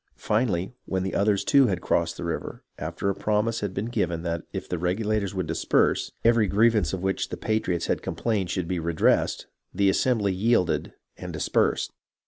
Finally, 0.17 0.73
when 0.85 1.13
others 1.13 1.43
too 1.43 1.67
had 1.67 1.79
crossed 1.79 2.17
the 2.17 2.23
river, 2.23 2.63
after 2.79 3.07
a 3.07 3.13
promise 3.13 3.59
had 3.59 3.71
been 3.71 3.85
given 3.85 4.23
that 4.23 4.41
if 4.51 4.67
the 4.67 4.79
Regula 4.79 5.19
tors 5.19 5.35
would 5.35 5.45
disperse, 5.45 6.11
every 6.25 6.47
grievance 6.47 6.91
of 6.91 7.03
which 7.03 7.29
the 7.29 7.37
patriots 7.37 7.85
had 7.85 8.01
complained 8.01 8.49
should 8.49 8.67
be 8.67 8.79
redressed, 8.79 9.45
the 9.71 9.91
assembly 9.91 10.33
yielded 10.33 10.93
and 11.17 11.31
dispersed. 11.31 11.93